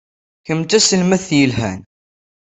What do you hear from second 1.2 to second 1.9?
yelhan.